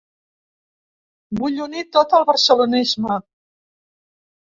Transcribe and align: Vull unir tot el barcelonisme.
Vull 1.43 1.63
unir 1.67 1.85
tot 1.99 2.19
el 2.23 2.29
barcelonisme. 2.33 3.23